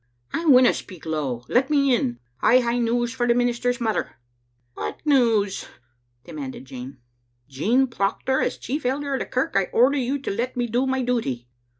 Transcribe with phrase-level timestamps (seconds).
[0.33, 1.43] "I winna speak low.
[1.47, 2.17] Let me in.
[2.41, 4.15] I hae news for the minister's mother."
[4.73, 5.65] "What news?"
[6.25, 6.97] demanded Jean."
[7.55, 10.87] Jean Proctor, as chief elder of the kirk I order you to let me do
[10.87, 11.47] my duty."